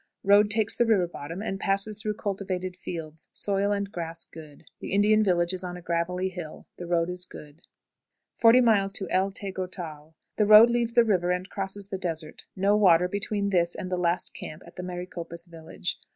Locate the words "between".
13.07-13.51